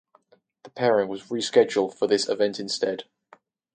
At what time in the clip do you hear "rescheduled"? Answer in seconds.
1.29-1.93